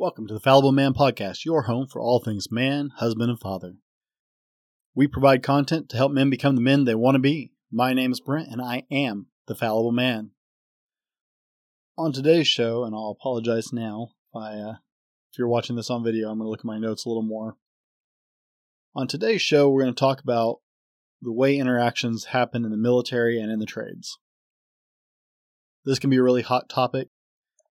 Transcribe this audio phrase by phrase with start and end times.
[0.00, 3.74] Welcome to the Fallible Man Podcast, your home for all things man, husband, and father.
[4.94, 7.50] We provide content to help men become the men they want to be.
[7.72, 10.30] My name is Brent, and I am the Fallible Man.
[11.96, 14.74] On today's show, and I'll apologize now if, I, uh,
[15.32, 17.24] if you're watching this on video, I'm going to look at my notes a little
[17.24, 17.56] more.
[18.94, 20.60] On today's show, we're going to talk about
[21.20, 24.16] the way interactions happen in the military and in the trades.
[25.84, 27.08] This can be a really hot topic.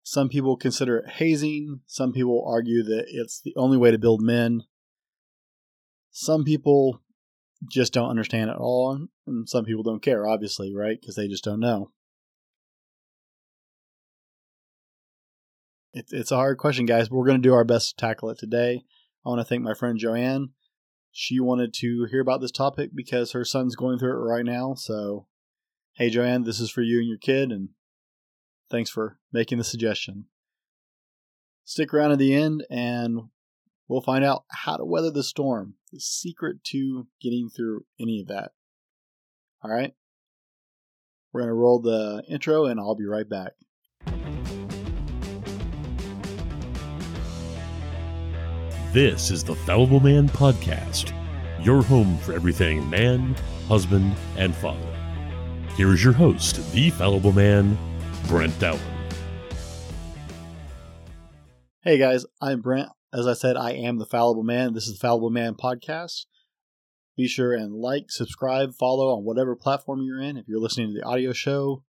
[0.09, 1.81] Some people consider it hazing.
[1.87, 4.63] Some people argue that it's the only way to build men.
[6.13, 7.03] Some people
[7.69, 10.97] just don't understand at all, and some people don't care, obviously, right?
[11.01, 11.91] Because they just don't know.
[15.93, 18.31] It's it's a hard question, guys, but we're going to do our best to tackle
[18.31, 18.85] it today.
[19.25, 20.51] I want to thank my friend Joanne.
[21.11, 24.75] She wanted to hear about this topic because her son's going through it right now.
[24.75, 25.27] So,
[25.95, 27.71] hey, Joanne, this is for you and your kid, and
[28.71, 30.27] thanks for making the suggestion.
[31.65, 33.23] Stick around to the end, and
[33.89, 38.29] we'll find out how to weather the storm, the secret to getting through any of
[38.29, 38.53] that.
[39.63, 39.95] All right?
[41.33, 43.53] We're going to roll the intro, and I'll be right back.
[48.93, 51.13] This is the Fallible Man Podcast,
[51.63, 53.37] your home for everything man,
[53.69, 54.81] husband, and father.
[55.77, 57.77] Here is your host, the Fallible Man,
[58.25, 58.81] Brent Dowling.
[61.83, 62.89] Hey guys, I'm Brent.
[63.13, 64.75] As I said, I am the Fallible Man.
[64.75, 66.27] This is the Fallible Man Podcast.
[67.17, 70.37] Be sure and like, subscribe, follow on whatever platform you're in.
[70.37, 71.85] If you're listening to the audio show,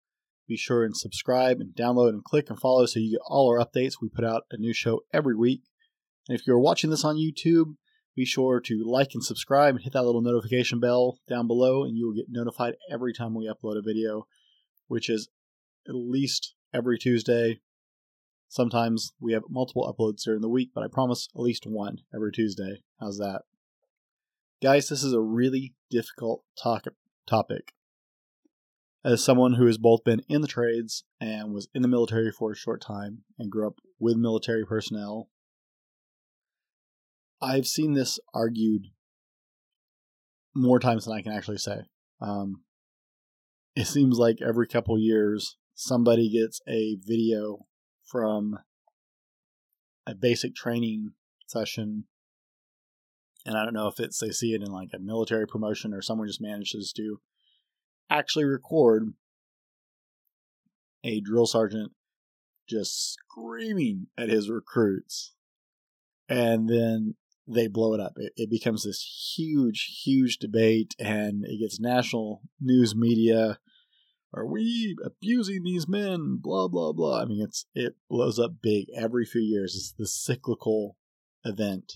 [0.46, 3.58] be sure and subscribe and download and click and follow so you get all our
[3.58, 3.94] updates.
[4.00, 5.62] We put out a new show every week.
[6.28, 7.74] And if you're watching this on YouTube,
[8.16, 11.96] be sure to like and subscribe and hit that little notification bell down below, and
[11.96, 14.26] you will get notified every time we upload a video,
[14.86, 15.28] which is
[15.88, 17.60] at least every Tuesday.
[18.48, 22.32] Sometimes we have multiple uploads during the week, but I promise at least one every
[22.32, 22.82] Tuesday.
[23.00, 23.42] How's that?
[24.62, 27.72] Guys, this is a really difficult topic.
[29.04, 32.52] As someone who has both been in the trades and was in the military for
[32.52, 35.28] a short time and grew up with military personnel,
[37.40, 38.86] I've seen this argued
[40.54, 41.82] more times than I can actually say.
[42.20, 42.62] Um,
[43.76, 47.66] it seems like every couple years somebody gets a video
[48.04, 48.58] from
[50.08, 51.12] a basic training
[51.46, 52.04] session
[53.46, 56.02] and I don't know if it's they see it in like a military promotion or
[56.02, 57.20] someone just manages to
[58.10, 59.12] actually record
[61.04, 61.92] a drill sergeant
[62.68, 65.36] just screaming at his recruits
[66.28, 67.14] and then
[67.46, 68.14] they blow it up.
[68.16, 73.58] It, it, becomes this huge, huge debate, and it gets national news media.
[74.34, 76.38] Are we abusing these men?
[76.40, 77.22] Blah blah blah.
[77.22, 79.74] I mean, it's it blows up big every few years.
[79.74, 80.96] It's the cyclical
[81.44, 81.94] event.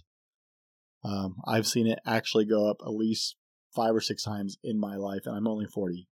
[1.05, 3.37] Um, I've seen it actually go up at least
[3.75, 6.09] five or six times in my life, and I'm only forty,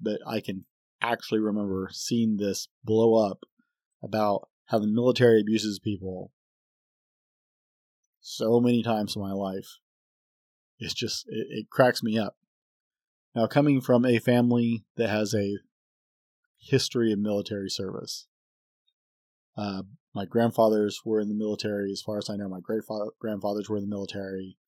[0.00, 0.64] but I can
[1.00, 3.40] actually remember seeing this blow up
[4.02, 6.30] about how the military abuses people
[8.20, 9.78] so many times in my life.
[10.78, 12.36] It's just, it, it cracks me up.
[13.34, 15.58] Now, coming from a family that has a
[16.58, 18.26] history of military service,
[19.56, 19.82] uh,
[20.14, 21.92] my grandfathers were in the military.
[21.92, 22.82] As far as I know, my great
[23.18, 24.58] grandfathers were in the military.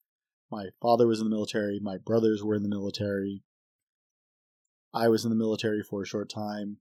[0.50, 1.78] My father was in the military.
[1.82, 3.42] My brothers were in the military.
[4.94, 6.78] I was in the military for a short time.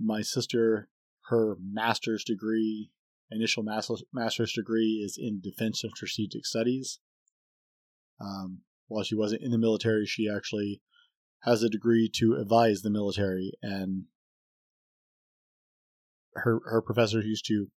[0.00, 0.88] My sister,
[1.28, 2.90] her master's degree
[3.30, 6.98] initial master's degree is in defense and strategic studies.
[8.20, 10.82] Um, while she wasn't in the military, she actually
[11.42, 14.04] has a degree to advise the military, and
[16.34, 17.68] her her professors used to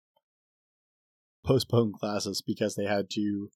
[1.46, 3.50] postpone classes because they had to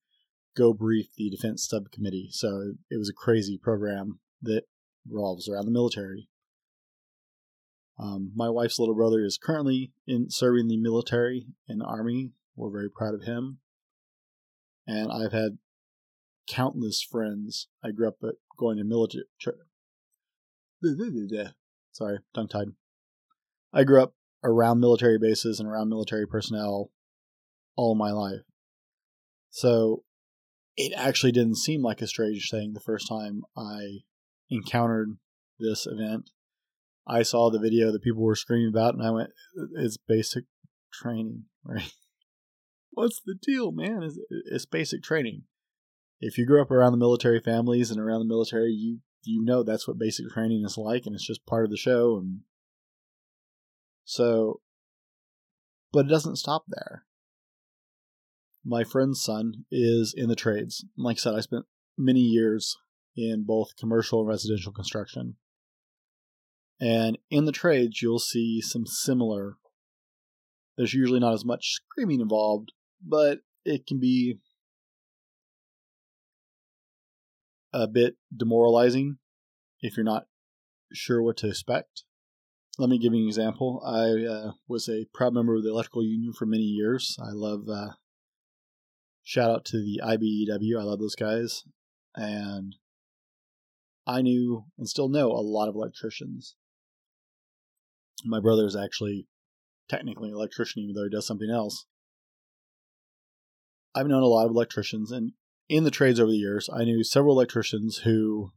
[0.56, 2.30] go brief the defense subcommittee.
[2.32, 4.64] So it was a crazy program that
[5.08, 6.30] revolves around the military.
[7.98, 12.32] Um, my wife's little brother is currently in serving the military in the army.
[12.56, 13.60] We're very proud of him.
[14.88, 15.58] And I've had
[16.48, 17.68] countless friends.
[17.84, 19.26] I grew up uh, going to military.
[21.92, 22.68] Sorry, tongue tied.
[23.74, 24.14] I grew up
[24.44, 26.92] around military bases and around military personnel
[27.76, 28.42] all my life.
[29.50, 30.04] So
[30.78, 34.00] it actually didn't seem like a strange thing the first time I
[34.50, 35.18] encountered
[35.60, 36.30] this event.
[37.08, 40.46] I saw the video that people were screaming about, and I went, uh, "It's basic
[40.92, 41.94] training, right?
[42.92, 44.10] What's the deal, man?
[44.30, 45.44] It's basic training.
[46.20, 49.64] If you grew up around the military families and around the military, you you know
[49.64, 52.18] that's what basic training is like, and it's just part of the show.
[52.18, 52.42] And
[54.06, 54.62] so,
[55.92, 57.06] but it doesn't stop there.
[58.66, 60.84] my friend's son is in the trades.
[60.98, 61.66] Like I said, I spent
[61.98, 62.76] many years
[63.16, 65.36] in both commercial and residential construction.
[66.82, 69.56] And in the trades, you'll see some similar.
[70.78, 74.40] There's usually not as much screaming involved, but it can be
[77.76, 79.18] a bit demoralizing
[79.82, 80.28] if you're not
[80.94, 82.04] sure what to expect.
[82.78, 83.82] Let me give you an example.
[83.86, 87.18] I uh, was a proud member of the electrical union for many years.
[87.22, 87.92] I love, uh,
[89.24, 90.80] shout out to the IBEW.
[90.80, 91.64] I love those guys.
[92.16, 92.76] And
[94.08, 96.56] I knew and still know a lot of electricians.
[98.24, 99.28] My brother is actually
[99.90, 101.86] technically an electrician, even though he does something else.
[103.94, 105.34] I've known a lot of electricians, and
[105.68, 108.52] in the trades over the years, I knew several electricians who,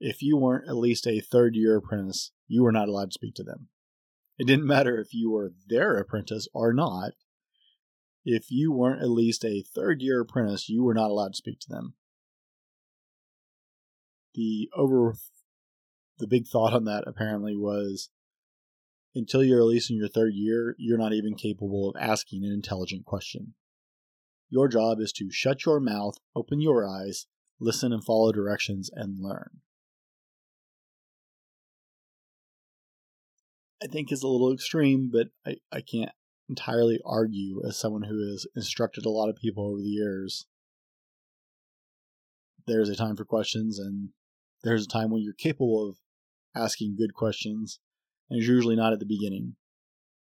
[0.00, 3.34] if you weren't at least a third year apprentice, you were not allowed to speak
[3.36, 3.68] to them.
[4.38, 7.12] It didn't matter if you were their apprentice or not.
[8.24, 11.60] If you weren't at least a third year apprentice, you were not allowed to speak
[11.60, 11.94] to them.
[14.34, 15.14] The over
[16.18, 18.10] the big thought on that apparently was
[19.14, 22.52] until you're at least in your third year, you're not even capable of asking an
[22.52, 23.54] intelligent question.
[24.50, 27.26] Your job is to shut your mouth, open your eyes,
[27.60, 29.60] listen and follow directions, and learn.
[33.82, 36.10] I think is a little extreme, but I, I can't
[36.48, 40.46] entirely argue as someone who has instructed a lot of people over the years.
[42.66, 44.10] There's a time for questions, and
[44.64, 45.98] there's a time when you're capable of
[46.60, 47.78] asking good questions,
[48.28, 49.56] and it's usually not at the beginning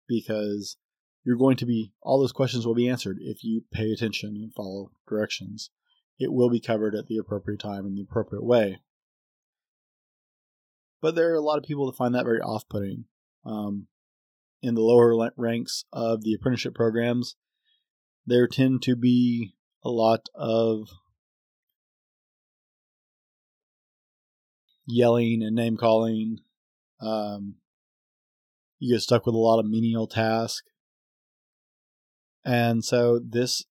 [0.09, 0.77] because
[1.25, 4.55] you're going to be all those questions will be answered if you pay attention and
[4.55, 5.71] follow directions.
[6.19, 8.79] It will be covered at the appropriate time in the appropriate way.
[11.01, 13.07] But there are a lot of people that find that very off putting.
[13.45, 13.89] Um,
[14.63, 17.37] in the lower ranks of the apprenticeship programs,
[18.27, 20.89] there tend to be a lot of
[24.87, 26.39] yelling and name calling.
[27.01, 27.57] Um,
[28.79, 30.63] you get stuck with a lot of menial tasks.
[32.45, 33.65] And so this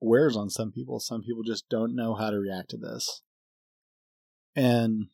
[0.00, 0.98] wears on some people.
[1.00, 3.22] Some people just don't know how to react to this.
[4.56, 5.06] And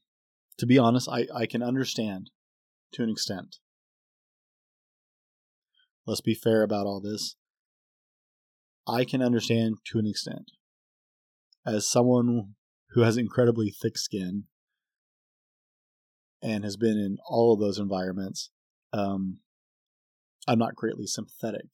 [0.59, 2.31] to be honest, I, I can understand
[2.93, 3.57] to an extent.
[6.07, 7.37] Let's be fair about all this.
[8.87, 10.53] I can understand to an extent.
[11.67, 12.55] As someone
[12.91, 14.45] who has incredibly thick skin
[16.43, 18.51] and has been in all of those environments,
[18.93, 19.39] um,
[20.47, 21.69] I'm not greatly sympathetic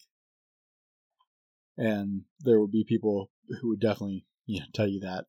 [1.81, 3.31] and there would be people
[3.61, 5.25] who would definitely you know, tell you that.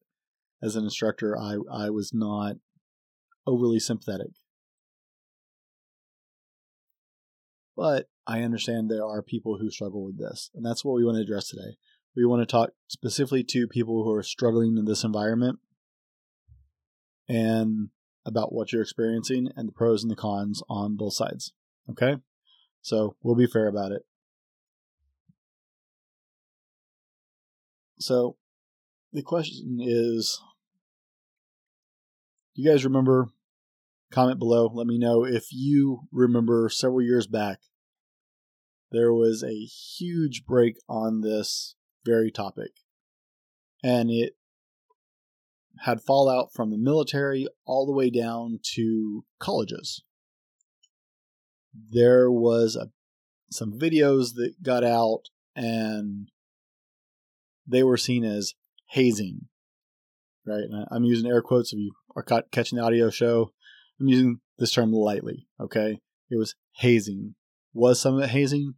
[0.61, 2.57] As an instructor, I I was not
[3.47, 4.33] overly sympathetic,
[7.75, 11.15] but I understand there are people who struggle with this, and that's what we want
[11.15, 11.77] to address today.
[12.15, 15.59] We want to talk specifically to people who are struggling in this environment
[17.27, 17.89] and
[18.25, 21.53] about what you're experiencing and the pros and the cons on both sides.
[21.89, 22.17] Okay?
[22.81, 24.03] So we'll be fair about it.
[28.01, 28.37] So
[29.13, 30.41] the question is
[32.53, 33.27] you guys remember?
[34.11, 34.69] Comment below.
[34.73, 37.59] Let me know if you remember several years back.
[38.91, 42.71] There was a huge break on this very topic.
[43.81, 44.33] And it
[45.85, 50.03] had fallout from the military all the way down to colleges.
[51.73, 52.89] There was a,
[53.49, 56.29] some videos that got out, and
[57.67, 58.53] they were seen as
[58.89, 59.47] hazing,
[60.45, 60.63] right?
[60.63, 63.51] And I'm using air quotes if you are catching the audio show.
[63.99, 65.99] I'm using this term lightly, okay?
[66.29, 67.35] It was hazing.
[67.73, 68.73] Was some of it hazing?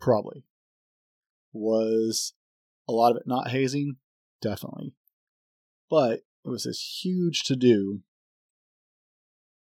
[0.00, 0.44] Probably.
[1.52, 2.34] Was
[2.88, 3.96] a lot of it not hazing?
[4.40, 4.94] Definitely.
[5.90, 8.00] But it was this huge to do,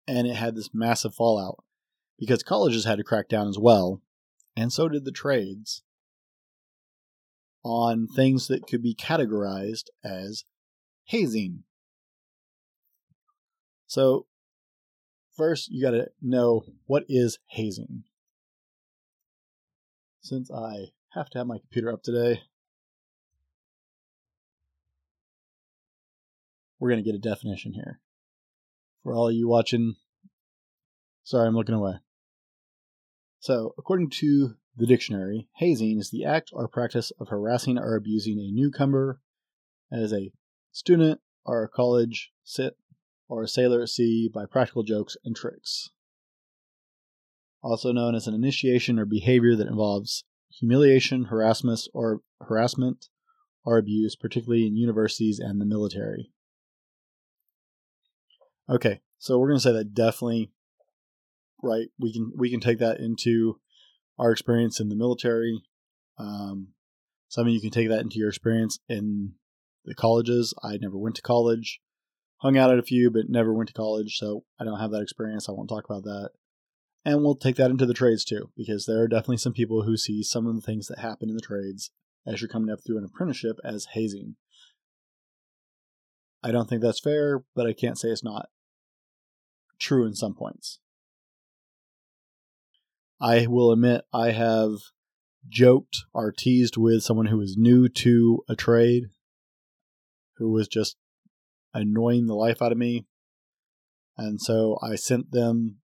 [0.08, 1.64] and it had this massive fallout
[2.18, 4.02] because colleges had to crack down as well,
[4.56, 5.84] and so did the trades
[7.66, 10.46] on things that could be categorized as
[11.06, 11.64] hazing.
[13.88, 14.28] So,
[15.36, 18.04] first, you got to know what is hazing.
[20.22, 22.42] Since I have to have my computer up today,
[26.80, 28.00] we're going to get a definition here.
[29.02, 29.96] For all of you watching,
[31.24, 31.96] sorry, I'm looking away.
[33.40, 38.40] So, according to the dictionary, hazing is the act or practice of harassing or abusing
[38.40, 39.20] a newcomer
[39.92, 40.32] as a
[40.72, 42.76] student or a college sit
[43.28, 45.90] or a sailor at sea by practical jokes and tricks.
[47.64, 50.26] Also known as an initiation or behavior that involves
[50.60, 53.08] humiliation, harassment, or harassment
[53.64, 56.32] or abuse, particularly in universities and the military.
[58.70, 60.52] Okay, so we're to say that definitely
[61.64, 61.88] right.
[62.00, 63.60] We can we can take that into
[64.18, 65.62] our experience in the military.
[66.18, 66.70] Um,
[67.28, 69.34] some of you can take that into your experience in
[69.84, 70.54] the colleges.
[70.64, 71.82] I never went to college,
[72.38, 75.02] hung out at a few, but never went to college, so I don't have that
[75.02, 75.50] experience.
[75.50, 76.30] I won't talk about that.
[77.04, 79.96] And we'll take that into the trades too, because there are definitely some people who
[79.98, 81.92] see some of the things that happen in the trades
[82.26, 84.36] as you're coming up through an apprenticeship as hazing.
[86.42, 88.50] I don't think that's fair, but I can't say it's not
[89.80, 90.80] true in some points.
[93.20, 94.72] I will admit I have
[95.48, 99.06] joked or teased with someone who was new to a trade,
[100.38, 100.98] who was just
[101.74, 103.06] annoying the life out of me.
[104.18, 105.78] And so I sent them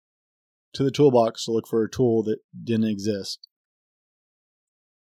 [0.75, 3.41] to the toolbox to look for a tool that didn't exist.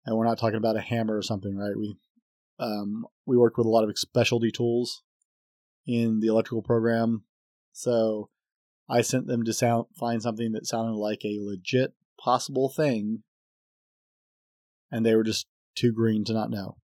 [0.05, 1.75] And we're not talking about a hammer or something, right?
[1.75, 1.97] We
[2.57, 5.03] um, we worked with a lot of specialty tools
[5.85, 7.25] in the electrical program,
[7.73, 8.29] so
[8.87, 11.93] I sent them to sound, find something that sounded like a legit
[12.25, 13.21] possible thing,
[14.91, 16.75] and they were just too green to not know.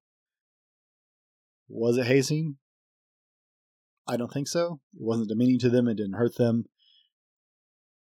[1.68, 2.58] Was it hazing?
[4.08, 4.80] I don't think so.
[4.94, 5.88] It wasn't demeaning to them.
[5.88, 6.66] It didn't hurt them.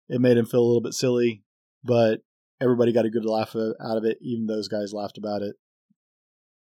[0.09, 1.45] It made them feel a little bit silly,
[1.85, 2.23] but
[2.61, 4.19] everybody got a good laugh out of it.
[4.21, 5.55] Even those guys laughed about it.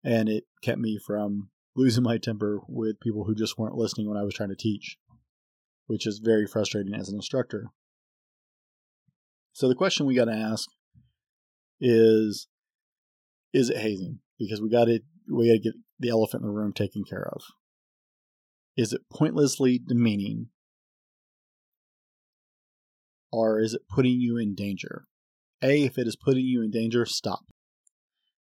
[0.03, 4.17] And it kept me from losing my temper with people who just weren't listening when
[4.17, 4.97] I was trying to teach,
[5.87, 7.67] which is very frustrating as an instructor.
[9.55, 10.69] So the question we got to ask
[11.81, 12.49] is
[13.53, 14.19] is it hazing?
[14.39, 15.01] Because we got to
[15.33, 17.41] we got to get the elephant in the room taken care of.
[18.77, 20.49] Is it pointlessly demeaning?
[23.33, 25.05] Or is it putting you in danger?
[25.63, 27.45] A, if it is putting you in danger, stop.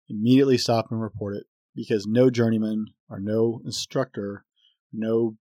[0.10, 1.44] Immediately stop and report it
[1.76, 4.46] because no journeyman or no instructor,
[4.92, 5.36] no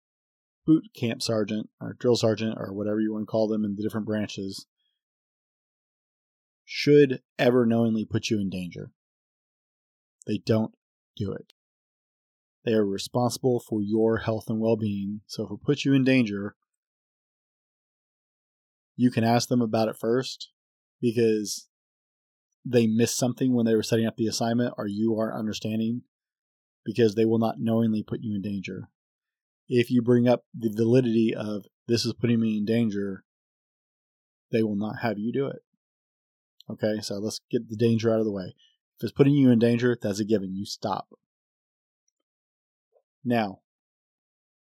[0.67, 3.83] boot camp sergeant or drill sergeant or whatever you want to call them in the
[3.83, 4.67] different branches
[6.73, 8.93] should ever knowingly put you in danger.
[10.29, 10.73] They don't
[11.17, 11.53] do it.
[12.65, 15.23] They are responsible for your health and well being.
[15.27, 16.55] So if it puts you in danger,
[18.95, 20.53] you can ask them about it first
[21.00, 21.67] because
[22.65, 26.03] they missed something when they were setting up the assignment or you aren't understanding
[26.85, 28.91] because they will not knowingly put you in danger.
[29.69, 33.25] If you bring up the validity of this is putting me in danger,
[34.53, 35.62] they will not have you do it.
[36.73, 38.55] Okay, so let's get the danger out of the way.
[38.99, 40.55] If it's putting you in danger, that's a given.
[40.55, 41.09] You stop.
[43.25, 43.61] Now,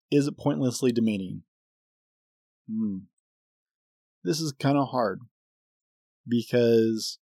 [0.09, 1.43] is it pointlessly demeaning?
[2.69, 2.97] Hmm.
[4.23, 5.21] This is kind of hard
[6.27, 7.19] because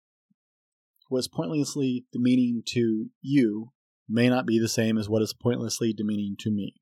[1.08, 3.72] what's pointlessly demeaning to you
[4.08, 6.76] may not be the same as what is pointlessly demeaning to me.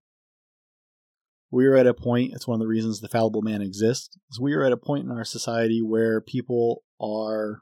[1.49, 4.39] We are at a point, it's one of the reasons the fallible man exists, is
[4.39, 7.59] we are at a point in our society where people are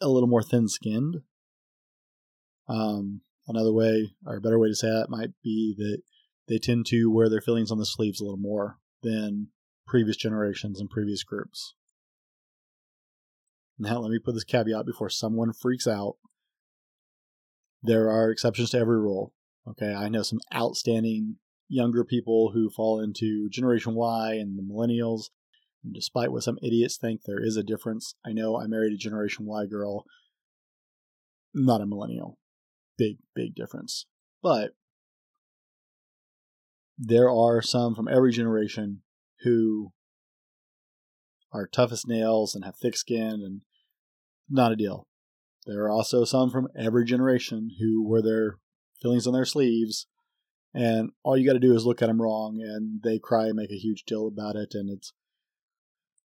[0.00, 1.16] a little more thin skinned.
[2.68, 6.02] Um, another way, or a better way to say that, might be that
[6.48, 9.48] they tend to wear their feelings on the sleeves a little more than
[9.86, 11.74] previous generations and previous groups.
[13.78, 16.16] Now, let me put this caveat before someone freaks out.
[17.82, 19.32] There are exceptions to every rule.
[19.68, 21.36] Okay, I know some outstanding
[21.68, 25.30] younger people who fall into Generation Y and the millennials
[25.86, 28.14] and despite what some idiots think, there is a difference.
[28.26, 30.04] I know I married a Generation Y girl,
[31.54, 32.38] not a millennial.
[32.98, 34.06] Big, big difference.
[34.42, 34.72] But
[36.98, 39.02] there are some from every generation
[39.44, 39.92] who
[41.52, 43.60] are tough as nails and have thick skin and
[44.50, 45.06] not a deal.
[45.66, 48.58] There are also some from every generation who wear their
[49.00, 50.06] feelings on their sleeves
[50.74, 53.56] and all you got to do is look at them wrong and they cry and
[53.56, 55.12] make a huge deal about it and it's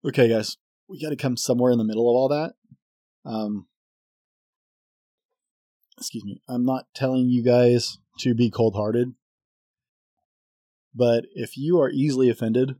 [0.05, 0.55] Okay, guys,
[0.87, 2.53] we got to come somewhere in the middle of all that.
[3.25, 3.67] Um,
[5.97, 6.41] excuse me.
[6.47, 9.09] I'm not telling you guys to be cold hearted,
[10.95, 12.75] but if you are easily offended,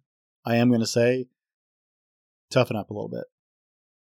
[0.46, 1.28] I am going to say
[2.50, 3.26] toughen up a little bit.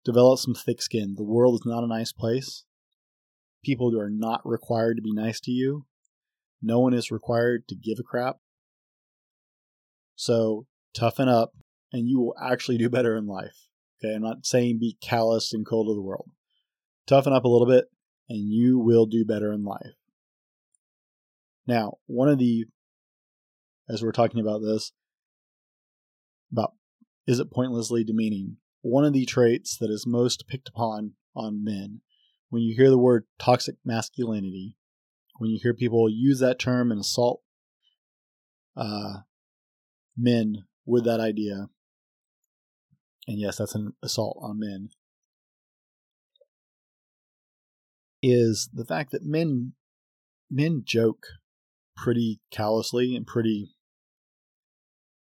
[0.05, 1.15] Develop some thick skin.
[1.17, 2.63] The world is not a nice place.
[3.61, 5.85] People are not required to be nice to you.
[6.61, 8.37] No one is required to give a crap.
[10.15, 11.51] So toughen up
[11.91, 13.67] and you will actually do better in life.
[14.03, 16.29] Okay, I'm not saying be callous and cold to the world.
[17.07, 17.86] Toughen up a little bit,
[18.29, 19.95] and you will do better in life.
[21.67, 22.65] Now, one of the,
[23.89, 24.91] as we're talking about this,
[26.51, 26.74] about
[27.27, 28.57] is it pointlessly demeaning?
[28.81, 32.01] one of the traits that is most picked upon on men.
[32.50, 34.75] When you hear the word toxic masculinity,
[35.38, 37.41] when you hear people use that term and assault
[38.75, 39.19] uh,
[40.17, 41.67] men with that idea,
[43.31, 44.89] and yes, that's an assault on men,
[48.21, 49.73] is the fact that men
[50.50, 51.25] men joke
[51.95, 53.71] pretty callously and pretty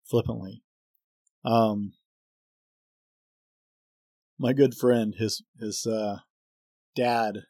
[0.04, 0.63] flippantly.
[1.46, 1.94] Um,
[4.39, 6.18] my good friend, his his uh,
[6.96, 7.44] dad,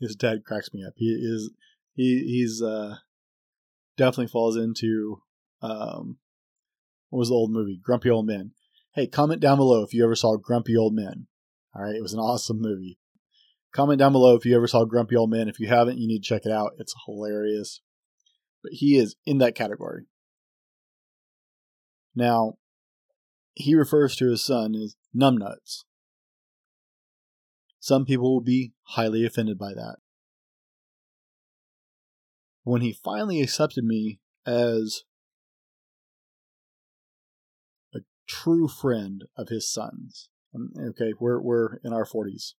[0.00, 0.94] his dad cracks me up.
[0.96, 1.52] He is
[1.94, 2.96] he he's uh,
[3.96, 5.22] definitely falls into
[5.62, 6.18] um,
[7.16, 8.50] what was the old movie Grumpy Old Men.
[8.94, 11.28] Hey, comment down below if you ever saw Grumpy Old Men.
[11.74, 12.98] All right, it was an awesome movie.
[13.72, 15.48] Comment down below if you ever saw Grumpy Old Men.
[15.48, 16.72] If you haven't, you need to check it out.
[16.78, 17.80] It's hilarious.
[18.62, 20.04] But he is in that category.
[22.14, 22.58] Now,
[23.54, 25.84] he refers to his son as numbnuts.
[27.80, 29.96] Some people will be highly offended by that.
[32.62, 35.04] When he finally accepted me as
[38.26, 42.54] true friend of his son's, um, okay, we're, we're in our 40s.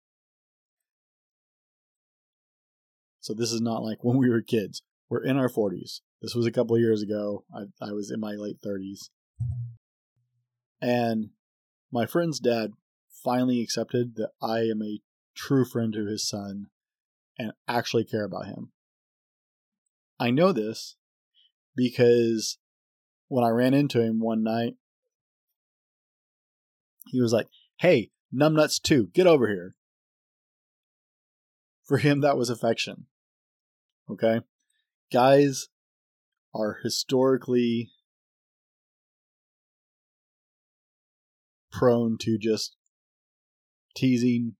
[3.20, 4.82] So this is not like when we were kids.
[5.08, 6.00] We're in our 40s.
[6.22, 7.44] This was a couple years ago.
[7.54, 9.10] I, I was in my late 30s.
[10.80, 11.30] And
[11.90, 12.72] my friend's dad
[13.24, 15.00] finally accepted that I am a
[15.34, 16.66] true friend to his son
[17.38, 18.72] and actually care about him.
[20.18, 20.96] I know this
[21.74, 22.58] because
[23.28, 24.74] when I ran into him one night,
[27.08, 27.48] he was like,
[27.78, 29.74] Hey, numbnuts too, get over here.
[31.84, 33.06] For him, that was affection.
[34.10, 34.40] Okay?
[35.12, 35.68] Guys
[36.54, 37.90] are historically
[41.70, 42.76] prone to just
[43.94, 44.54] teasing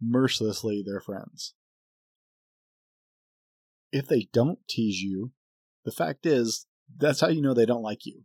[0.00, 1.54] mercilessly their friends.
[3.90, 5.32] If they don't tease you,
[5.84, 8.22] the fact is, that's how you know they don't like you.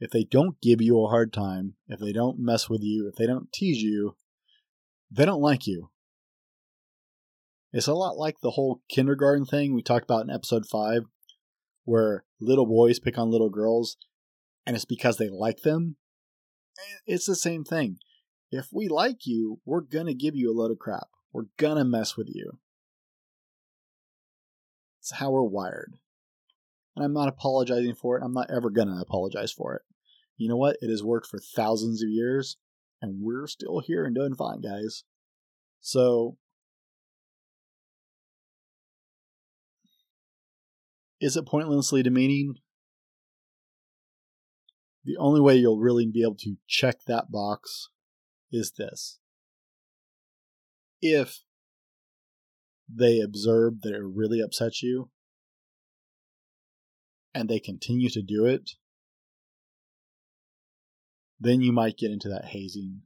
[0.00, 3.16] If they don't give you a hard time, if they don't mess with you, if
[3.16, 4.16] they don't tease you,
[5.10, 5.90] they don't like you.
[7.72, 11.02] It's a lot like the whole kindergarten thing we talked about in episode 5,
[11.84, 13.96] where little boys pick on little girls,
[14.66, 15.96] and it's because they like them.
[17.06, 17.98] It's the same thing.
[18.50, 21.08] If we like you, we're going to give you a load of crap.
[21.32, 22.58] We're going to mess with you.
[24.98, 25.94] It's how we're wired.
[26.96, 28.24] And I'm not apologizing for it.
[28.24, 29.82] I'm not ever going to apologize for it.
[30.40, 30.78] You know what?
[30.80, 32.56] It has worked for thousands of years,
[33.02, 35.04] and we're still here and doing fine, guys.
[35.82, 36.38] So,
[41.20, 42.54] is it pointlessly demeaning?
[45.04, 47.90] The only way you'll really be able to check that box
[48.50, 49.18] is this.
[51.02, 51.40] If
[52.88, 55.10] they observe that it really upsets you
[57.34, 58.70] and they continue to do it,
[61.40, 63.02] then you might get into that hazing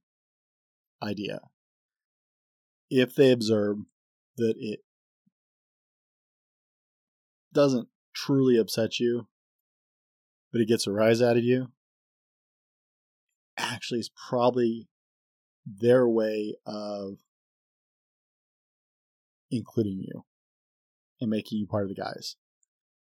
[1.03, 1.41] idea.
[2.91, 3.79] If they observe
[4.37, 4.81] that it
[7.53, 9.29] doesn't truly upset you,
[10.53, 11.69] but it gets a rise out of you,
[13.57, 14.89] actually is probably
[15.65, 17.19] their way of
[19.51, 20.25] including you
[21.21, 22.37] and making you part of the guys.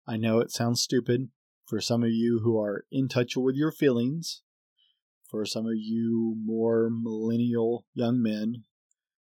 [0.05, 1.29] I know it sounds stupid
[1.65, 4.41] for some of you who are in touch with your feelings,
[5.34, 8.65] for some of you more millennial young men.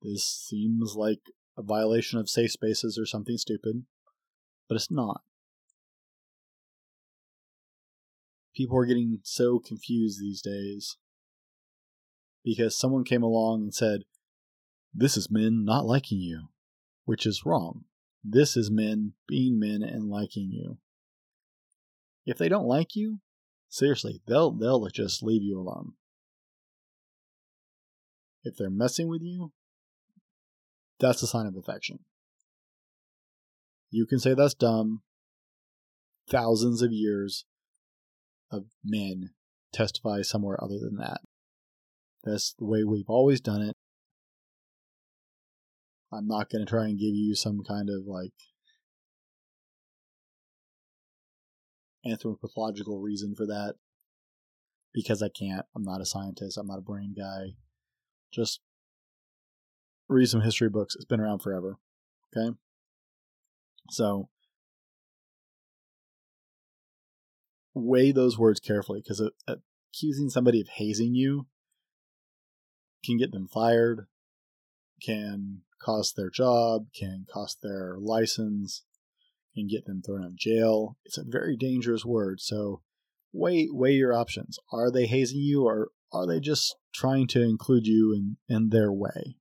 [0.01, 1.21] This seems like
[1.59, 3.85] a violation of safe spaces or something stupid,
[4.67, 5.21] but it's not.
[8.61, 10.97] people are getting so confused these days
[12.45, 14.03] because someone came along and said,
[14.93, 16.49] This is men not liking you,
[17.07, 17.85] which is wrong.
[18.23, 20.79] This is men being men and liking you.
[22.27, 23.21] If they don't like you,
[23.71, 25.95] seriously, they'll they'll just leave you alone.
[28.45, 29.53] If they're messing with you,
[30.99, 32.01] that's a sign of affection.
[33.91, 35.03] You can say that's dumb.
[36.29, 37.45] Thousands of years
[38.51, 39.31] of men
[39.73, 41.21] testify somewhere other than that.
[42.25, 43.77] That's the way we've always done it.
[46.13, 48.35] I'm not going to try and give you some kind of like
[52.05, 53.75] anthropological reason for that
[54.93, 55.67] because I can't.
[55.75, 56.59] I'm not a scientist.
[56.59, 57.55] I'm not a brain guy.
[58.33, 58.61] Just
[60.09, 60.95] read some history books.
[60.95, 61.79] It's been around forever.
[62.37, 62.57] Okay?
[63.91, 64.29] So
[67.75, 71.47] weigh those words carefully because accusing somebody of hazing you
[73.05, 74.07] can get them fired,
[75.03, 78.85] can cost their job, can cost their license,
[79.55, 80.97] can get them thrown in jail.
[81.05, 82.41] It's a very dangerous word.
[82.41, 82.83] So
[83.33, 84.59] weigh weigh your options.
[84.73, 88.93] Are they hazing you or are they just trying to include you in, in their
[88.93, 89.37] way?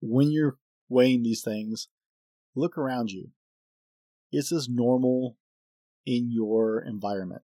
[0.00, 1.88] When you're weighing these things,
[2.54, 3.30] look around you.
[4.32, 5.36] Is this normal
[6.04, 7.42] in your environment?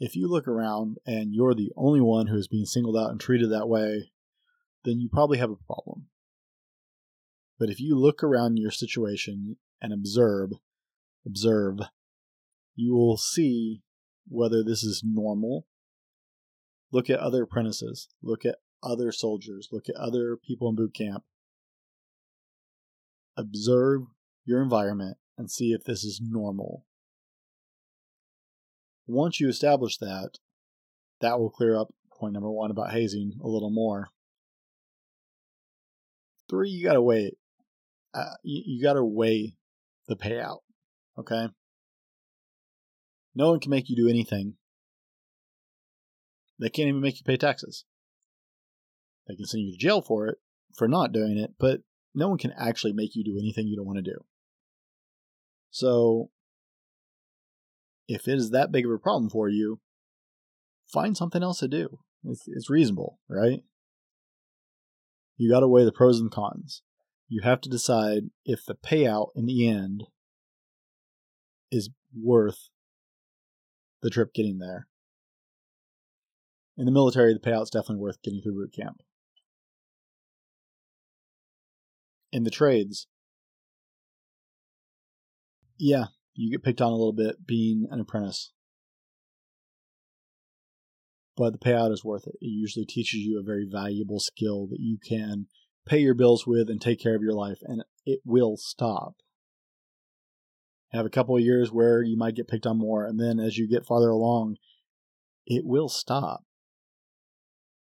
[0.00, 3.20] If you look around and you're the only one who is being singled out and
[3.20, 4.10] treated that way,
[4.84, 6.06] then you probably have a problem.
[7.58, 10.50] But if you look around your situation and observe,
[11.24, 11.80] observe,
[12.74, 13.82] you will see
[14.26, 15.66] whether this is normal.
[16.90, 21.24] Look at other apprentices, look at other soldiers, look at other people in boot camp.
[23.36, 24.02] Observe
[24.44, 26.84] your environment and see if this is normal.
[29.06, 30.38] Once you establish that,
[31.20, 34.10] that will clear up point number one about hazing a little more.
[36.52, 37.32] Three, you gotta weigh.
[38.12, 39.56] Uh, you, you gotta weigh
[40.06, 40.58] the payout.
[41.18, 41.48] Okay.
[43.34, 44.56] No one can make you do anything.
[46.60, 47.86] They can't even make you pay taxes.
[49.26, 50.36] They can send you to jail for it
[50.76, 51.80] for not doing it, but
[52.14, 54.18] no one can actually make you do anything you don't want to do.
[55.70, 56.28] So,
[58.06, 59.80] if it is that big of a problem for you,
[60.92, 62.00] find something else to do.
[62.24, 63.62] It's, it's reasonable, right?
[65.36, 66.82] You got to weigh the pros and cons.
[67.28, 70.04] You have to decide if the payout in the end
[71.70, 72.68] is worth
[74.02, 74.88] the trip getting there.
[76.76, 79.02] In the military, the payout's definitely worth getting through boot camp.
[82.32, 83.06] In the trades,
[85.78, 88.52] yeah, you get picked on a little bit being an apprentice.
[91.36, 92.34] But the payout is worth it.
[92.40, 95.46] It usually teaches you a very valuable skill that you can
[95.86, 99.14] pay your bills with and take care of your life, and it will stop.
[100.90, 103.56] Have a couple of years where you might get picked on more, and then as
[103.56, 104.56] you get farther along,
[105.46, 106.44] it will stop.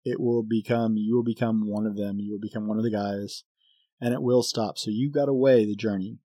[0.06, 2.92] It will become, you will become one of them, you will become one of the
[2.92, 3.44] guys,
[4.00, 4.78] and it will stop.
[4.78, 6.20] So you got weigh the journey.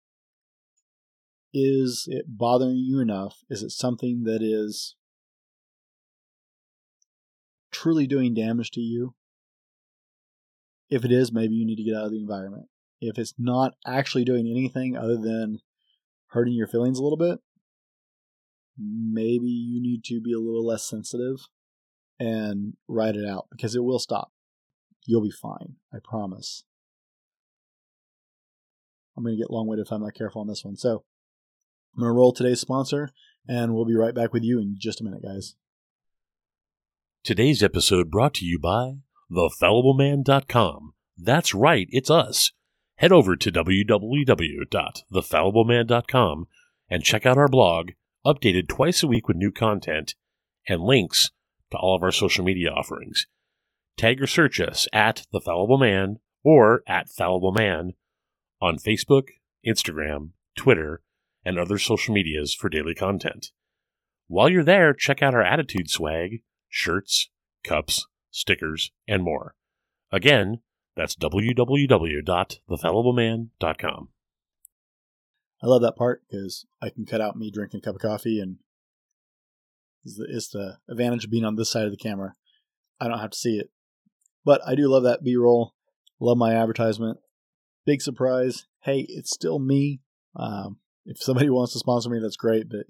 [1.55, 3.39] Is it bothering you enough?
[3.49, 4.95] Is it something that is
[7.71, 9.15] truly doing damage to you?
[10.91, 12.67] If it is, maybe you need to get out of the environment.
[13.01, 15.61] If it's not actually doing anything other than
[16.29, 17.39] hurting your feelings a little bit,
[18.79, 21.49] maybe you need to be a little less sensitive
[22.19, 24.33] and ride it out because it will stop.
[25.07, 25.77] You'll be fine.
[25.93, 26.65] I promise.
[29.17, 30.77] I'm going to get long winded if I'm not careful on this one.
[30.77, 31.05] So
[31.95, 33.11] I'm going to roll today's sponsor,
[33.49, 35.55] and we'll be right back with you in just a minute, guys.
[37.29, 40.95] Today's episode brought to you by thefallibleman.com.
[41.19, 42.53] That's right, it's us.
[42.97, 46.47] Head over to www.thefallibleman.com
[46.89, 47.91] and check out our blog,
[48.25, 50.15] updated twice a week with new content
[50.67, 51.31] and links
[51.71, 53.27] to all of our social media offerings.
[53.99, 57.93] Tag or search us at The Fallible Man or at Fallible Man
[58.63, 59.25] on Facebook,
[59.67, 61.03] Instagram, Twitter,
[61.45, 63.51] and other social medias for daily content.
[64.29, 67.31] While you're there, check out our attitude swag, shirts,
[67.65, 69.55] cups, stickers, and more.
[70.11, 70.61] Again,
[70.97, 74.09] that's www.thefallibleman.com.
[75.61, 78.41] I love that part because I can cut out me drinking a cup of coffee,
[78.41, 78.59] and
[80.05, 82.35] it's the, the advantage of being on this side of the camera.
[83.01, 83.71] I don't have to see it.
[84.45, 85.75] But I do love that B roll.
[86.21, 87.19] Love my advertisement.
[87.85, 88.67] Big surprise.
[88.83, 90.01] Hey, it's still me.
[90.37, 92.69] Um, if somebody wants to sponsor me, that's great.
[92.69, 92.87] But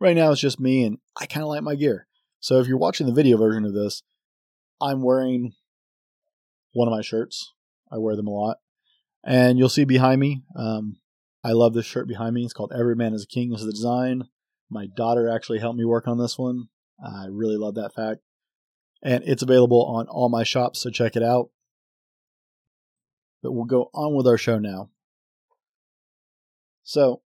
[0.00, 2.06] right now it's just me, and I kind of like my gear.
[2.40, 4.02] So if you're watching the video version of this,
[4.80, 5.54] I'm wearing
[6.72, 7.52] one of my shirts.
[7.90, 8.58] I wear them a lot.
[9.24, 10.98] And you'll see behind me, um,
[11.44, 12.44] I love this shirt behind me.
[12.44, 13.50] It's called Every Man is a King.
[13.50, 14.28] This is the design.
[14.70, 16.68] My daughter actually helped me work on this one.
[17.04, 18.20] I really love that fact.
[19.02, 21.50] And it's available on all my shops, so check it out.
[23.42, 24.90] But we'll go on with our show now.
[26.82, 27.22] So,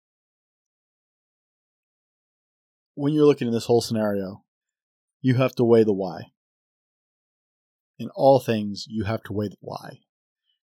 [2.95, 4.43] when you're looking at this whole scenario,
[5.21, 6.33] you have to weigh the why
[8.01, 10.01] in all things, you have to weigh the why.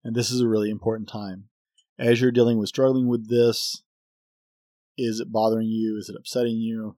[0.05, 1.49] And this is a really important time.
[1.99, 3.83] As you're dealing with struggling with this,
[4.97, 5.99] is it bothering you?
[5.99, 6.97] Is it upsetting you?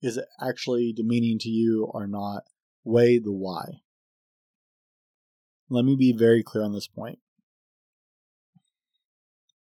[0.00, 2.44] Is it actually demeaning to you or not?
[2.84, 3.80] Weigh the why.
[5.68, 7.18] Let me be very clear on this point.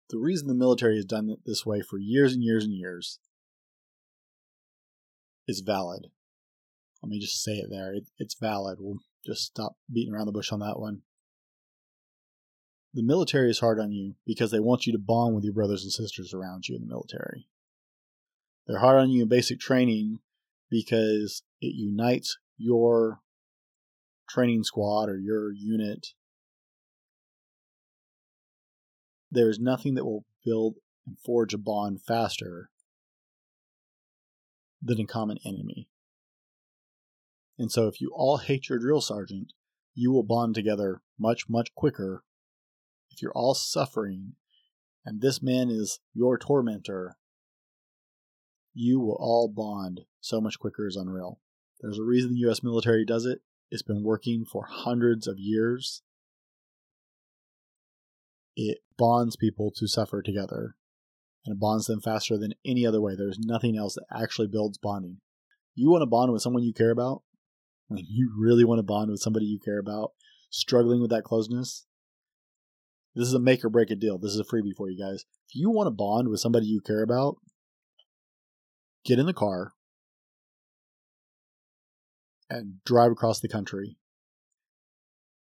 [0.08, 3.18] The reason the military has done it this way for years and years and years
[5.46, 6.06] is valid.
[7.02, 7.92] Let me just say it there.
[7.94, 8.78] It, it's valid.
[8.80, 11.02] We'll just stop beating around the bush on that one.
[12.94, 15.82] The military is hard on you because they want you to bond with your brothers
[15.82, 17.48] and sisters around you in the military.
[18.66, 20.20] They're hard on you in basic training
[20.70, 23.20] because it unites your
[24.28, 26.08] training squad or your unit.
[29.30, 32.68] There is nothing that will build and forge a bond faster
[34.82, 35.88] than a common enemy.
[37.58, 39.52] And so, if you all hate your drill sergeant,
[39.94, 42.24] you will bond together much, much quicker.
[43.10, 44.32] If you're all suffering
[45.04, 47.16] and this man is your tormentor,
[48.74, 51.40] you will all bond so much quicker is unreal.
[51.80, 53.40] There's a reason the US military does it.
[53.70, 56.02] It's been working for hundreds of years.
[58.54, 60.76] It bonds people to suffer together
[61.44, 63.14] and it bonds them faster than any other way.
[63.16, 65.18] There's nothing else that actually builds bonding.
[65.74, 67.22] You want to bond with someone you care about?
[67.96, 70.12] Like you really want to bond with somebody you care about,
[70.50, 71.86] struggling with that closeness?
[73.14, 74.18] This is a make or break a deal.
[74.18, 75.24] This is a freebie for you guys.
[75.48, 77.36] If you want to bond with somebody you care about,
[79.04, 79.72] get in the car
[82.48, 83.96] and drive across the country,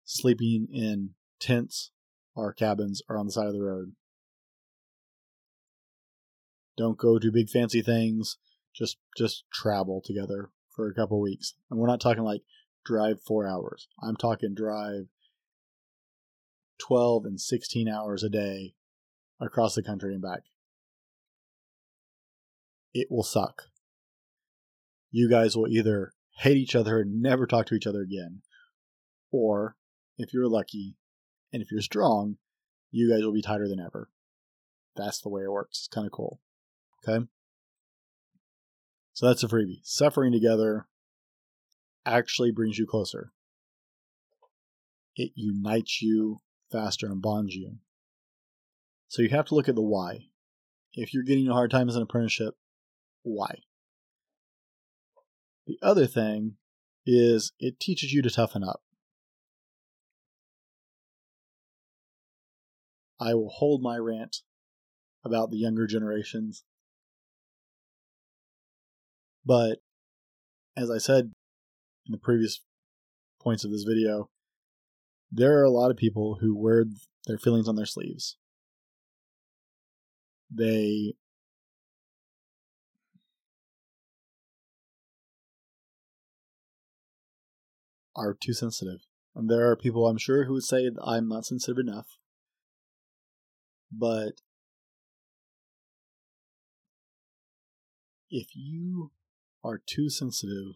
[0.03, 1.91] sleeping in tents
[2.35, 3.93] or cabins or on the side of the road.
[6.77, 8.37] Don't go to big fancy things.
[8.75, 11.53] Just just travel together for a couple weeks.
[11.69, 12.41] And we're not talking like
[12.85, 13.87] drive 4 hours.
[14.03, 15.07] I'm talking drive
[16.79, 18.75] 12 and 16 hours a day
[19.39, 20.41] across the country and back.
[22.93, 23.63] It will suck.
[25.11, 28.41] You guys will either hate each other and never talk to each other again,
[29.31, 29.75] or
[30.17, 30.95] if you're lucky
[31.51, 32.37] and if you're strong,
[32.91, 34.09] you guys will be tighter than ever.
[34.95, 35.79] That's the way it works.
[35.79, 36.39] It's kind of cool.
[37.07, 37.25] Okay.
[39.15, 39.79] So that's a freebie.
[39.83, 40.87] Suffering together
[42.05, 43.31] actually brings you closer.
[45.15, 47.77] It unites you faster and bonds you.
[49.07, 50.27] So you have to look at the why.
[50.93, 52.55] If you're getting a hard time as an apprenticeship,
[53.23, 53.59] why?
[55.65, 56.57] The other thing
[57.05, 58.81] is it teaches you to toughen up.
[63.17, 64.41] I will hold my rant
[65.23, 66.65] about the younger generations
[69.45, 69.79] but
[70.75, 71.31] as I said
[72.05, 72.61] in the previous
[73.41, 74.29] points of this video,
[75.31, 76.85] there are a lot of people who wear
[77.27, 78.37] their feelings on their sleeves.
[80.53, 81.15] They
[88.15, 89.01] are too sensitive.
[89.35, 92.17] And there are people I'm sure who would say I'm not sensitive enough.
[93.91, 94.41] But
[98.29, 99.11] if you
[99.65, 100.75] are too sensitive,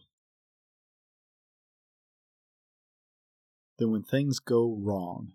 [3.78, 5.32] then when things go wrong,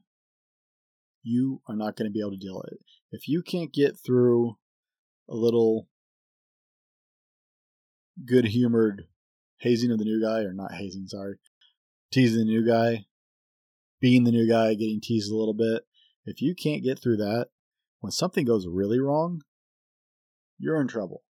[1.24, 2.80] you are not going to be able to deal with it.
[3.12, 4.58] If you can't get through
[5.28, 5.88] a little
[8.26, 9.06] good humored
[9.60, 11.38] hazing of the new guy, or not hazing, sorry,
[12.12, 13.06] teasing the new guy,
[14.00, 15.84] being the new guy, getting teased a little bit,
[16.26, 17.48] if you can't get through that,
[18.02, 19.42] when something goes really wrong,
[20.60, 21.24] you're in trouble.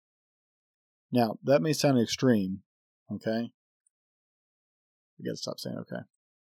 [1.13, 2.63] Now, that may sound extreme,
[3.11, 3.51] okay?
[5.19, 6.01] I gotta stop saying okay.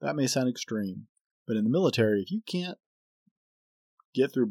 [0.00, 1.08] That may sound extreme,
[1.46, 2.78] but in the military, if you can't
[4.14, 4.48] get through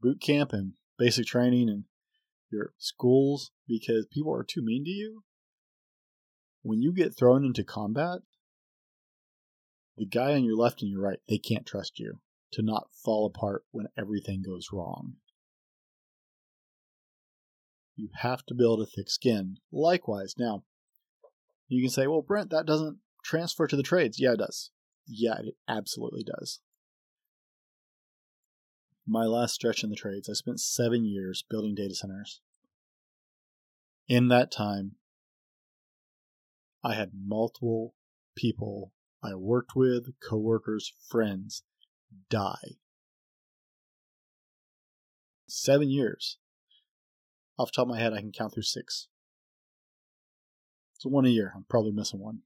[0.00, 1.84] boot camp and basic training and
[2.50, 5.22] your schools because people are too mean to you,
[6.62, 8.22] when you get thrown into combat,
[9.96, 12.18] the guy on your left and your right, they can't trust you
[12.50, 15.14] to not fall apart when everything goes wrong.
[17.96, 19.58] You have to build a thick skin.
[19.72, 20.64] Likewise, now,
[21.68, 24.18] you can say, well, Brent, that doesn't transfer to the trades.
[24.20, 24.70] Yeah, it does.
[25.06, 26.60] Yeah, it absolutely does.
[29.06, 32.40] My last stretch in the trades, I spent seven years building data centers.
[34.08, 34.92] In that time,
[36.82, 37.94] I had multiple
[38.34, 41.62] people I worked with, coworkers, friends
[42.28, 42.76] die.
[45.46, 46.38] Seven years.
[47.58, 49.08] Off the top of my head, I can count through six.
[50.98, 51.52] So one a year.
[51.54, 52.40] I'm probably missing one.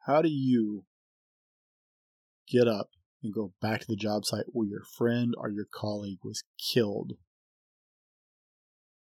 [0.00, 0.84] How do you
[2.48, 2.90] get up
[3.22, 7.14] and go back to the job site where your friend or your colleague was killed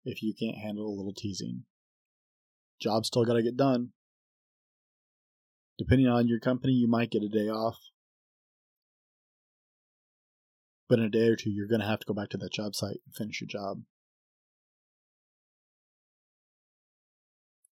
[0.06, 1.64] if you can't handle a little teasing?
[2.80, 3.90] Job still got to get done.
[5.78, 7.78] Depending on your company, you might get a day off.
[10.90, 12.54] But in a day or two, you're going to have to go back to that
[12.54, 13.84] job site and finish your job.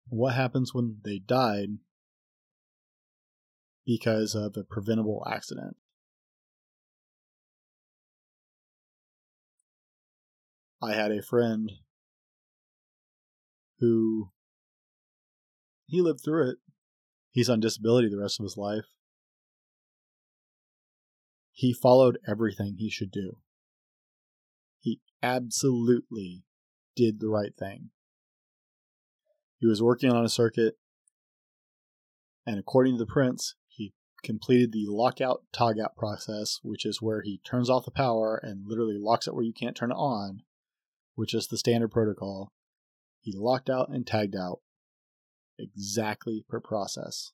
[0.08, 1.78] What happens when they died
[3.86, 5.76] because of a preventable accident?
[10.82, 11.70] I had a friend
[13.78, 14.30] who
[15.86, 16.58] he lived through it.
[17.30, 18.86] He's on disability the rest of his life.
[21.56, 23.38] He followed everything he should do.
[24.80, 26.42] He absolutely
[26.96, 27.90] did the right thing.
[29.58, 30.74] He was working on a circuit,
[32.44, 37.40] and according to the prints, he completed the lockout tagout process, which is where he
[37.44, 40.42] turns off the power and literally locks it where you can't turn it on,
[41.14, 42.52] which is the standard protocol.
[43.20, 44.60] He locked out and tagged out
[45.56, 47.30] exactly per process.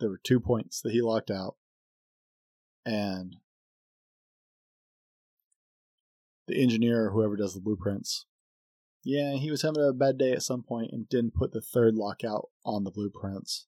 [0.00, 1.56] There were two points that he locked out,
[2.86, 3.36] and
[6.46, 8.26] the engineer whoever does the blueprints,
[9.04, 11.94] yeah, he was having a bad day at some point and didn't put the third
[11.94, 13.66] lockout on the blueprints.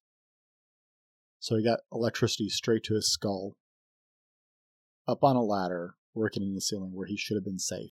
[1.38, 3.56] So he got electricity straight to his skull,
[5.08, 7.92] up on a ladder, working in the ceiling where he should have been safe.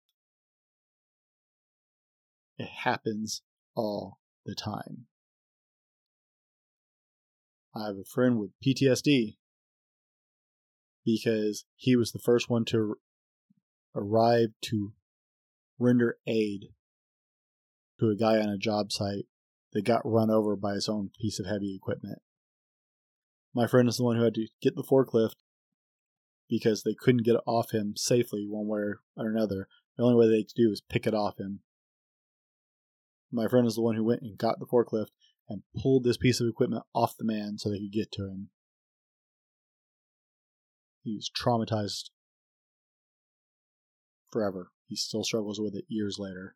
[2.58, 3.42] It happens
[3.74, 5.06] all the time.
[7.74, 9.36] I have a friend with PTSD
[11.04, 12.96] because he was the first one to
[13.94, 14.92] arrive to
[15.78, 16.68] render aid
[17.98, 19.26] to a guy on a job site
[19.72, 22.18] that got run over by his own piece of heavy equipment.
[23.54, 25.36] My friend is the one who had to get the forklift
[26.48, 28.80] because they couldn't get it off him safely one way
[29.16, 29.68] or another.
[29.96, 31.60] The only way they could do is pick it off him.
[33.30, 35.08] My friend is the one who went and got the forklift
[35.48, 38.48] and pulled this piece of equipment off the man so they could get to him.
[41.02, 42.10] He was traumatized
[44.30, 44.70] forever.
[44.86, 46.54] He still struggles with it years later.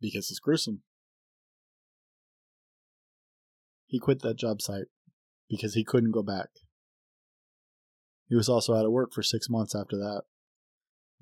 [0.00, 0.82] Because it's gruesome.
[3.86, 4.86] He quit that job site
[5.48, 6.48] because he couldn't go back.
[8.28, 10.22] He was also out of work for six months after that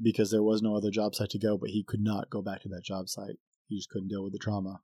[0.00, 2.62] because there was no other job site to go, but he could not go back
[2.62, 3.36] to that job site.
[3.68, 4.80] He just couldn't deal with the trauma.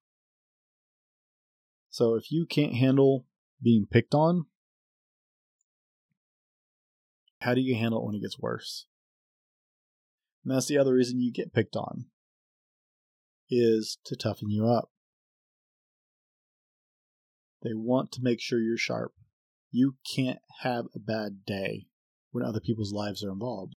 [1.90, 3.26] So if you can't handle
[3.62, 4.46] being picked on,
[7.40, 8.86] how do you handle it when it gets worse?
[10.44, 12.06] And that's the other reason you get picked on
[13.50, 14.90] is to toughen you up.
[17.62, 19.12] They want to make sure you're sharp.
[19.70, 21.86] You can't have a bad day
[22.30, 23.74] when other people's lives are involved.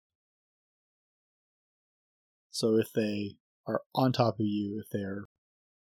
[2.51, 5.25] So if they are on top of you, if they're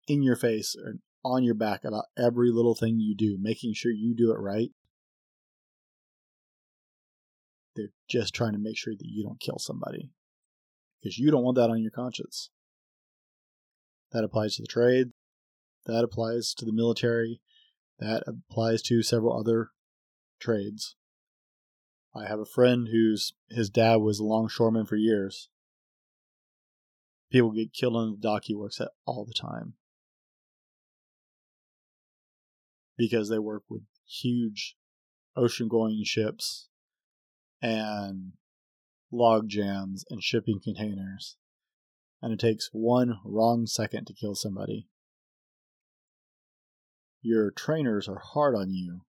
[0.08, 0.96] in your face or
[1.28, 4.70] on your back about every little thing you do, making sure you do it right,
[7.76, 10.10] they're just trying to make sure that you don't kill somebody.
[11.00, 12.50] Because you don't want that on your conscience.
[14.12, 15.10] That applies to the trade,
[15.86, 17.40] that applies to the military,
[17.98, 19.70] that applies to several other
[20.40, 20.96] trades.
[22.14, 25.48] I have a friend whose his dad was a longshoreman for years.
[27.30, 29.74] People get killed on the dock he works at all the time.
[32.98, 34.76] Because they work with huge
[35.36, 36.68] ocean going ships
[37.62, 38.32] and
[39.10, 41.36] log jams and shipping containers.
[42.20, 44.88] And it takes one wrong second to kill somebody.
[47.22, 49.02] Your trainers are hard on you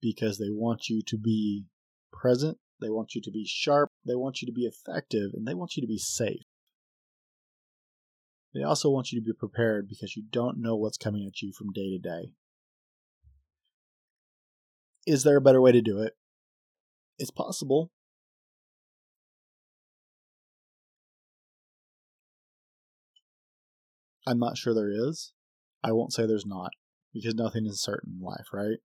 [0.00, 1.64] because they want you to be
[2.12, 5.54] present, they want you to be sharp, they want you to be effective, and they
[5.54, 6.42] want you to be safe.
[8.54, 11.52] They also want you to be prepared because you don't know what's coming at you
[11.52, 12.32] from day to day.
[15.06, 16.14] Is there a better way to do it?
[17.18, 17.90] It's possible.
[24.26, 25.32] I'm not sure there is.
[25.82, 26.70] I won't say there's not,
[27.12, 28.78] because nothing is certain in life, right?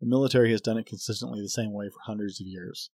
[0.00, 2.90] The military has done it consistently the same way for hundreds of years.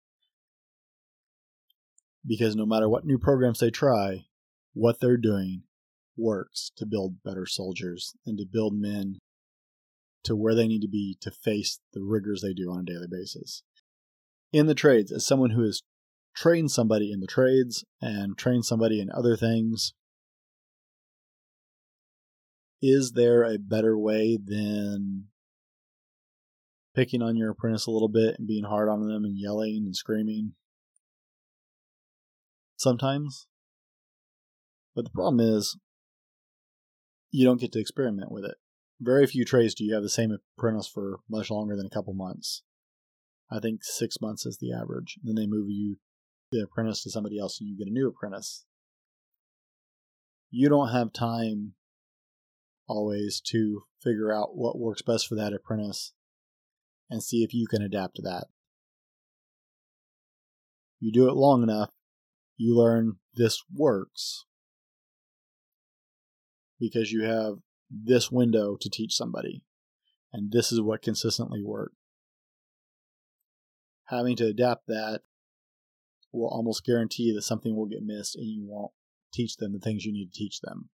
[2.26, 4.26] Because no matter what new programs they try,
[4.74, 5.62] what they're doing
[6.16, 9.18] works to build better soldiers and to build men
[10.24, 13.06] to where they need to be to face the rigors they do on a daily
[13.10, 13.62] basis.
[14.52, 15.82] In the trades, as someone who has
[16.34, 19.94] trained somebody in the trades and trained somebody in other things,
[22.82, 25.26] is there a better way than
[26.94, 29.96] picking on your apprentice a little bit and being hard on them and yelling and
[29.96, 30.54] screaming?
[32.80, 33.46] Sometimes.
[34.96, 35.76] But the problem is,
[37.30, 38.54] you don't get to experiment with it.
[38.98, 42.14] Very few trades do you have the same apprentice for much longer than a couple
[42.14, 42.62] months.
[43.52, 45.18] I think six months is the average.
[45.22, 45.98] Then they move you
[46.52, 48.64] the apprentice to somebody else and you get a new apprentice.
[50.50, 51.74] You don't have time
[52.88, 56.14] always to figure out what works best for that apprentice
[57.10, 58.46] and see if you can adapt to that.
[60.98, 61.90] You do it long enough,
[62.60, 64.44] you learn this works
[66.78, 67.54] because you have
[67.90, 69.62] this window to teach somebody,
[70.30, 71.94] and this is what consistently works.
[74.08, 75.22] Having to adapt that
[76.32, 78.92] will almost guarantee that something will get missed and you won't
[79.32, 80.90] teach them the things you need to teach them.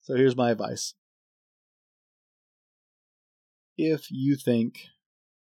[0.00, 0.94] So here's my advice.
[3.76, 4.80] If you think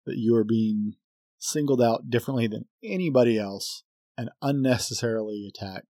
[0.05, 0.93] that you are being
[1.41, 3.83] singled out differently than anybody else
[4.17, 5.87] and unnecessarily attacked,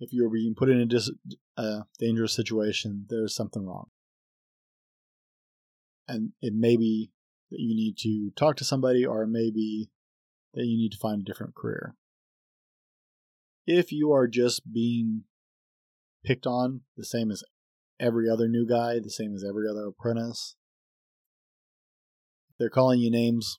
[0.00, 1.12] if you're being put in a dis-
[1.56, 3.86] uh, dangerous situation, there's something wrong.
[6.06, 7.12] And it may be
[7.50, 9.88] that you need to talk to somebody, or it may be
[10.54, 11.94] that you need to find a different career.
[13.66, 15.24] If you are just being
[16.24, 17.44] picked on the same as
[18.00, 20.56] every other new guy, the same as every other apprentice,
[22.58, 23.58] they're calling you names.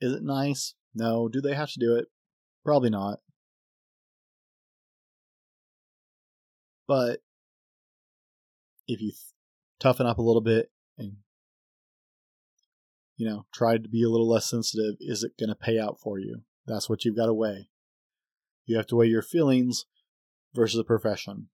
[0.00, 0.74] Is it nice?
[0.94, 1.28] No.
[1.28, 2.06] Do they have to do it?
[2.64, 3.20] Probably not.
[6.86, 7.20] But
[8.86, 9.12] if you
[9.80, 11.16] toughen up a little bit and
[13.16, 15.98] you know try to be a little less sensitive, is it going to pay out
[16.00, 16.42] for you?
[16.66, 17.68] That's what you've got to weigh.
[18.66, 19.86] You have to weigh your feelings
[20.54, 21.48] versus a profession.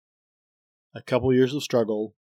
[0.93, 2.15] A couple years of struggle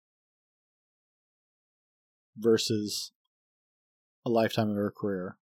[2.37, 3.13] versus
[4.25, 5.37] a lifetime of a career.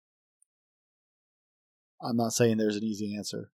[2.02, 3.50] I'm not saying there's an easy answer.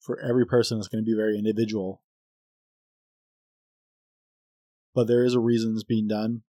[0.00, 2.02] For every person, it's going to be very individual
[4.94, 6.42] but there is a reason it's being done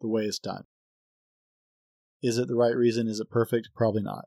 [0.00, 0.64] the way it's done.
[2.22, 3.08] Is it the right reason?
[3.08, 3.70] Is it perfect?
[3.74, 4.26] Probably not.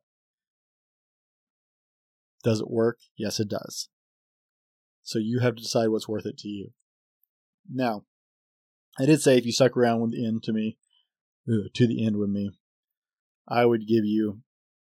[2.44, 3.00] Does it work?
[3.18, 3.90] Yes, it does.
[5.04, 6.72] So you have to decide what's worth it to you.
[7.70, 8.04] Now,
[8.98, 10.78] I did say if you stuck around with the end to me,
[11.48, 12.52] uh, to the end with me,
[13.50, 14.42] I would give you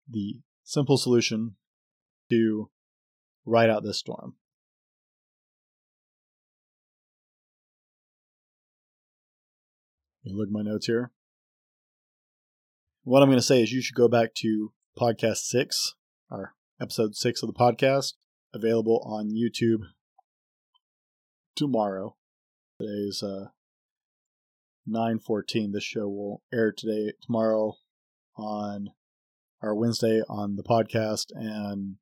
[0.08, 1.56] the simple solution
[2.30, 2.70] to
[3.44, 4.36] ride out this storm.
[10.22, 11.10] You look at my notes here.
[13.02, 15.96] What I'm going to say is you should go back to podcast six,
[16.30, 18.12] or episode six of the podcast,
[18.54, 19.80] available on YouTube
[21.56, 22.14] tomorrow.
[22.80, 23.46] Today's uh,
[24.88, 25.72] 9:14.
[25.72, 27.74] This show will air today, tomorrow,
[28.36, 28.88] on
[29.62, 31.96] our Wednesday on the podcast, and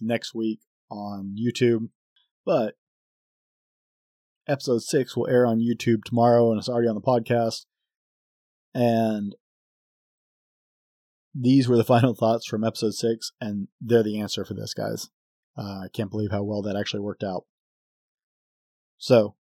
[0.00, 0.60] next week
[0.90, 1.88] on YouTube.
[2.44, 2.74] But
[4.48, 7.66] episode six will air on YouTube tomorrow, and it's already on the podcast.
[8.74, 9.34] And
[11.34, 15.10] these were the final thoughts from episode six, and they're the answer for this, guys.
[15.56, 17.44] Uh, I can't believe how well that actually worked out.
[18.96, 19.34] So,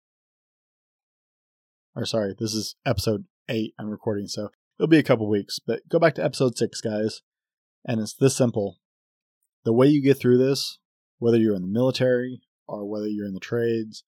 [1.95, 5.59] or sorry, this is episode eight I'm recording, so it'll be a couple weeks.
[5.59, 7.23] But go back to episode six, guys,
[7.85, 8.79] and it's this simple.
[9.65, 10.79] The way you get through this,
[11.19, 14.05] whether you're in the military or whether you're in the trades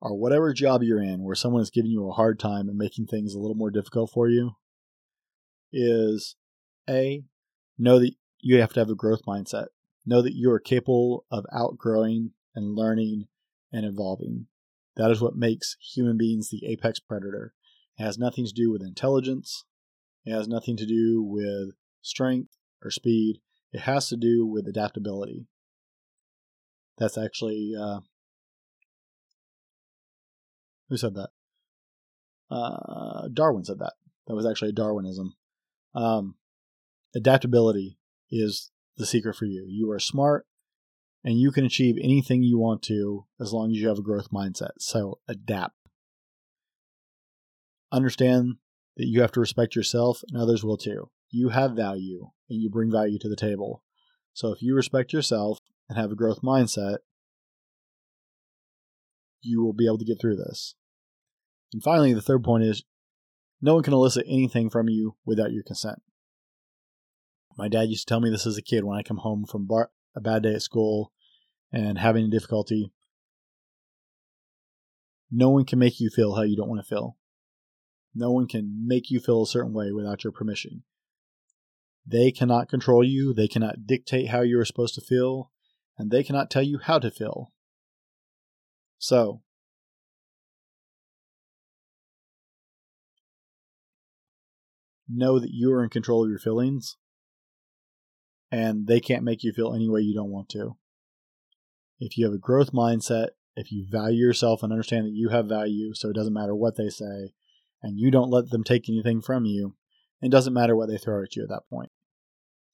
[0.00, 3.06] or whatever job you're in where someone is giving you a hard time and making
[3.06, 4.52] things a little more difficult for you
[5.72, 6.36] is
[6.88, 7.22] a
[7.78, 9.66] know that you have to have a growth mindset
[10.06, 13.26] know that you are capable of outgrowing and learning
[13.72, 14.46] and evolving
[14.96, 17.54] that is what makes human beings the apex predator
[17.98, 19.64] it has nothing to do with intelligence
[20.30, 23.40] it has nothing to do with strength or speed
[23.72, 25.46] it has to do with adaptability
[27.00, 28.00] that's actually uh,
[30.90, 31.30] who said that?
[32.50, 33.94] Uh, Darwin said that.
[34.26, 35.34] That was actually Darwinism.
[35.94, 36.34] Um,
[37.14, 37.98] adaptability
[38.30, 39.64] is the secret for you.
[39.68, 40.46] You are smart
[41.24, 44.30] and you can achieve anything you want to as long as you have a growth
[44.30, 44.72] mindset.
[44.78, 45.74] So adapt.
[47.92, 48.56] Understand
[49.00, 51.08] that you have to respect yourself and others will too.
[51.30, 53.82] You have value and you bring value to the table.
[54.34, 56.98] So if you respect yourself and have a growth mindset,
[59.40, 60.74] you will be able to get through this.
[61.72, 62.84] And finally, the third point is
[63.62, 66.02] no one can elicit anything from you without your consent.
[67.56, 69.66] My dad used to tell me this as a kid when I come home from
[69.66, 71.10] bar- a bad day at school
[71.72, 72.92] and having a difficulty.
[75.30, 77.16] No one can make you feel how you don't want to feel.
[78.14, 80.82] No one can make you feel a certain way without your permission.
[82.06, 85.50] They cannot control you, they cannot dictate how you are supposed to feel,
[85.96, 87.52] and they cannot tell you how to feel.
[88.98, 89.42] So,
[95.08, 96.96] know that you are in control of your feelings
[98.50, 100.76] and they can't make you feel any way you don't want to.
[101.98, 105.46] If you have a growth mindset, if you value yourself and understand that you have
[105.46, 107.34] value, so it doesn't matter what they say,
[107.82, 109.76] and you don't let them take anything from you,
[110.20, 111.90] it doesn't matter what they throw at you at that point.